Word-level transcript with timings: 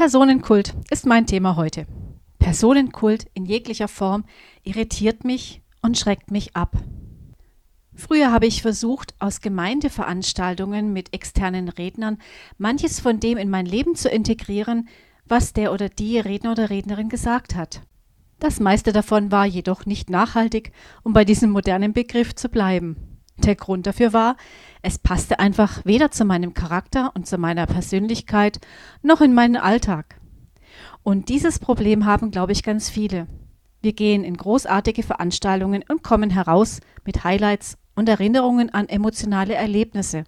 Personenkult 0.00 0.74
ist 0.88 1.04
mein 1.04 1.26
Thema 1.26 1.56
heute. 1.56 1.86
Personenkult 2.38 3.26
in 3.34 3.44
jeglicher 3.44 3.86
Form 3.86 4.24
irritiert 4.62 5.24
mich 5.24 5.60
und 5.82 5.98
schreckt 5.98 6.30
mich 6.30 6.56
ab. 6.56 6.74
Früher 7.94 8.32
habe 8.32 8.46
ich 8.46 8.62
versucht, 8.62 9.14
aus 9.18 9.42
Gemeindeveranstaltungen 9.42 10.94
mit 10.94 11.12
externen 11.12 11.68
Rednern 11.68 12.16
manches 12.56 12.98
von 12.98 13.20
dem 13.20 13.36
in 13.36 13.50
mein 13.50 13.66
Leben 13.66 13.94
zu 13.94 14.08
integrieren, 14.08 14.88
was 15.26 15.52
der 15.52 15.70
oder 15.70 15.90
die 15.90 16.18
Redner 16.18 16.52
oder 16.52 16.70
Rednerin 16.70 17.10
gesagt 17.10 17.54
hat. 17.54 17.82
Das 18.38 18.58
meiste 18.58 18.94
davon 18.94 19.30
war 19.30 19.44
jedoch 19.44 19.84
nicht 19.84 20.08
nachhaltig, 20.08 20.72
um 21.02 21.12
bei 21.12 21.26
diesem 21.26 21.50
modernen 21.50 21.92
Begriff 21.92 22.34
zu 22.34 22.48
bleiben. 22.48 23.19
Der 23.44 23.54
Grund 23.56 23.86
dafür 23.86 24.12
war, 24.12 24.36
es 24.82 24.98
passte 24.98 25.38
einfach 25.38 25.84
weder 25.84 26.10
zu 26.10 26.24
meinem 26.24 26.54
Charakter 26.54 27.12
und 27.14 27.26
zu 27.26 27.38
meiner 27.38 27.66
Persönlichkeit 27.66 28.60
noch 29.02 29.20
in 29.20 29.34
meinen 29.34 29.56
Alltag. 29.56 30.20
Und 31.02 31.28
dieses 31.28 31.58
Problem 31.58 32.04
haben, 32.04 32.30
glaube 32.30 32.52
ich, 32.52 32.62
ganz 32.62 32.90
viele. 32.90 33.26
Wir 33.82 33.92
gehen 33.94 34.24
in 34.24 34.36
großartige 34.36 35.02
Veranstaltungen 35.02 35.82
und 35.88 36.02
kommen 36.02 36.30
heraus 36.30 36.80
mit 37.04 37.24
Highlights 37.24 37.78
und 37.94 38.08
Erinnerungen 38.08 38.70
an 38.70 38.88
emotionale 38.88 39.54
Erlebnisse. 39.54 40.24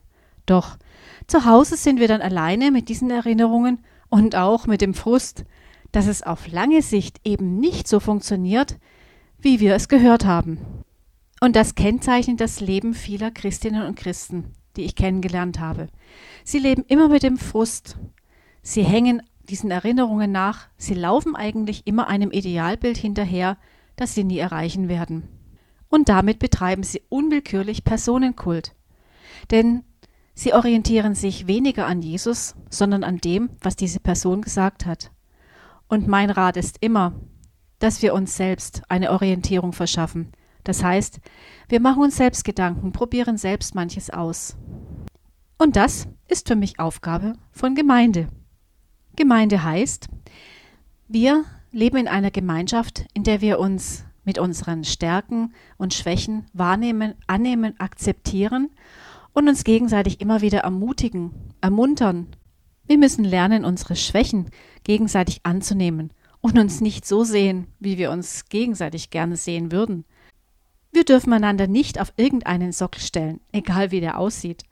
Doch 0.46 0.78
zu 1.26 1.44
Hause 1.44 1.76
sind 1.76 2.00
wir 2.00 2.08
dann 2.08 2.22
alleine 2.22 2.70
mit 2.70 2.88
diesen 2.88 3.10
Erinnerungen 3.10 3.84
und 4.08 4.36
auch 4.36 4.66
mit 4.66 4.80
dem 4.80 4.94
Frust, 4.94 5.44
dass 5.92 6.06
es 6.06 6.22
auf 6.22 6.48
lange 6.48 6.82
Sicht 6.82 7.20
eben 7.24 7.58
nicht 7.58 7.86
so 7.86 8.00
funktioniert, 8.00 8.78
wie 9.38 9.60
wir 9.60 9.74
es 9.74 9.88
gehört 9.88 10.24
haben. 10.24 10.81
Und 11.42 11.56
das 11.56 11.74
kennzeichnet 11.74 12.40
das 12.40 12.60
Leben 12.60 12.94
vieler 12.94 13.30
Christinnen 13.30 13.86
und 13.86 13.96
Christen, 13.96 14.52
die 14.76 14.82
ich 14.82 14.94
kennengelernt 14.94 15.58
habe. 15.58 15.88
Sie 16.44 16.58
leben 16.58 16.84
immer 16.86 17.08
mit 17.08 17.22
dem 17.22 17.36
Frust. 17.36 17.96
Sie 18.62 18.84
hängen 18.84 19.22
diesen 19.48 19.70
Erinnerungen 19.70 20.30
nach. 20.30 20.68
Sie 20.76 20.94
laufen 20.94 21.34
eigentlich 21.34 21.86
immer 21.86 22.06
einem 22.06 22.30
Idealbild 22.30 22.96
hinterher, 22.96 23.58
das 23.96 24.14
sie 24.14 24.24
nie 24.24 24.38
erreichen 24.38 24.88
werden 24.88 25.28
und 25.92 26.08
damit 26.08 26.38
betreiben 26.38 26.82
sie 26.82 27.02
unwillkürlich 27.10 27.84
Personenkult. 27.84 28.74
Denn 29.50 29.84
sie 30.34 30.54
orientieren 30.54 31.14
sich 31.14 31.46
weniger 31.46 31.86
an 31.86 32.00
Jesus, 32.00 32.54
sondern 32.70 33.04
an 33.04 33.18
dem, 33.18 33.50
was 33.60 33.76
diese 33.76 34.00
Person 34.00 34.40
gesagt 34.40 34.86
hat. 34.86 35.10
Und 35.88 36.08
mein 36.08 36.30
Rat 36.30 36.56
ist 36.56 36.78
immer, 36.80 37.12
dass 37.78 38.00
wir 38.00 38.14
uns 38.14 38.36
selbst 38.36 38.82
eine 38.88 39.10
Orientierung 39.10 39.74
verschaffen. 39.74 40.32
Das 40.64 40.82
heißt, 40.82 41.20
wir 41.68 41.80
machen 41.80 42.02
uns 42.02 42.16
selbst 42.16 42.44
Gedanken, 42.44 42.92
probieren 42.92 43.36
selbst 43.36 43.74
manches 43.74 44.10
aus. 44.10 44.56
Und 45.58 45.76
das 45.76 46.08
ist 46.28 46.48
für 46.48 46.56
mich 46.56 46.78
Aufgabe 46.78 47.34
von 47.50 47.74
Gemeinde. 47.74 48.28
Gemeinde 49.16 49.62
heißt, 49.62 50.08
wir 51.08 51.44
leben 51.70 51.96
in 51.96 52.08
einer 52.08 52.30
Gemeinschaft, 52.30 53.06
in 53.14 53.24
der 53.24 53.40
wir 53.40 53.58
uns 53.58 54.04
mit 54.24 54.38
unseren 54.38 54.84
Stärken 54.84 55.52
und 55.78 55.94
Schwächen 55.94 56.46
wahrnehmen, 56.52 57.14
annehmen, 57.26 57.78
akzeptieren 57.78 58.70
und 59.32 59.48
uns 59.48 59.64
gegenseitig 59.64 60.20
immer 60.20 60.40
wieder 60.40 60.60
ermutigen, 60.60 61.32
ermuntern. 61.60 62.28
Wir 62.86 62.98
müssen 62.98 63.24
lernen, 63.24 63.64
unsere 63.64 63.96
Schwächen 63.96 64.50
gegenseitig 64.84 65.40
anzunehmen 65.44 66.12
und 66.40 66.58
uns 66.58 66.80
nicht 66.80 67.06
so 67.06 67.24
sehen, 67.24 67.66
wie 67.78 67.98
wir 67.98 68.10
uns 68.10 68.46
gegenseitig 68.48 69.10
gerne 69.10 69.36
sehen 69.36 69.72
würden. 69.72 70.04
Wir 70.94 71.04
dürfen 71.04 71.32
einander 71.32 71.66
nicht 71.66 71.98
auf 71.98 72.12
irgendeinen 72.16 72.70
Sockel 72.70 73.00
stellen, 73.00 73.40
egal 73.50 73.90
wie 73.90 74.00
der 74.00 74.18
aussieht. 74.18 74.64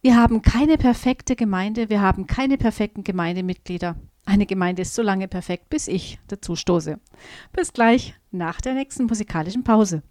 Wir 0.00 0.16
haben 0.16 0.40
keine 0.40 0.78
perfekte 0.78 1.36
Gemeinde, 1.36 1.90
wir 1.90 2.00
haben 2.00 2.26
keine 2.26 2.56
perfekten 2.56 3.04
Gemeindemitglieder. 3.04 3.96
Eine 4.24 4.46
Gemeinde 4.46 4.82
ist 4.82 4.94
so 4.94 5.02
lange 5.02 5.28
perfekt, 5.28 5.68
bis 5.68 5.88
ich 5.88 6.18
dazu 6.28 6.56
stoße. 6.56 6.98
Bis 7.52 7.74
gleich 7.74 8.14
nach 8.30 8.62
der 8.62 8.72
nächsten 8.72 9.04
musikalischen 9.04 9.62
Pause. 9.62 10.02